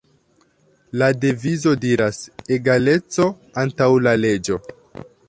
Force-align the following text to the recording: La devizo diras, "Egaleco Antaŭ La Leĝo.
La 1.01 1.09
devizo 1.25 1.73
diras, 1.83 2.21
"Egaleco 2.57 3.29
Antaŭ 3.65 3.91
La 4.07 4.15
Leĝo. 4.23 4.59